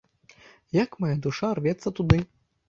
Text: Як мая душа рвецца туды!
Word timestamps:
Як 0.77 0.97
мая 1.05 1.11
душа 1.27 1.51
рвецца 1.61 1.95
туды! 2.01 2.19